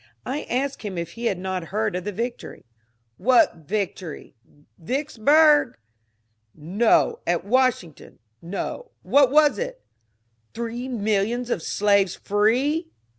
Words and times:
I 0.25 0.45
asked 0.49 0.81
him 0.81 0.97
if 0.97 1.11
he 1.11 1.25
had 1.25 1.37
not 1.37 1.65
heard 1.65 1.95
of 1.95 2.05
the 2.05 2.11
victory. 2.11 2.65
"What 3.17 3.57
victory? 3.67 4.35
Vicksburg?" 4.79 5.77
"No, 6.55 7.19
at 7.27 7.45
Washing 7.45 7.93
ton." 7.93 8.17
«No; 8.57 8.93
what 9.03 9.29
was 9.29 9.59
it?"" 9.59 9.83
Three 10.55 10.87
millions 10.87 11.51
of 11.51 11.61
slaves 11.61 12.15
free 12.15 12.87